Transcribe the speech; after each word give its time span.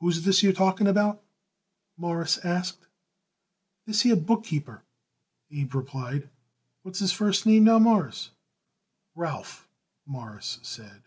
"Who's 0.00 0.24
this 0.24 0.42
you're 0.42 0.54
talking 0.54 0.86
about?" 0.86 1.22
Morris 1.98 2.38
asked. 2.38 2.86
"This 3.84 4.00
here 4.00 4.16
bookkeeper," 4.16 4.84
Abe 5.50 5.74
replied. 5.74 6.30
"What's 6.82 7.00
his 7.00 7.12
first 7.12 7.44
name, 7.44 7.64
now, 7.64 7.78
Mawruss?" 7.78 8.30
"Ralph," 9.14 9.68
Morris 10.06 10.60
said. 10.62 11.02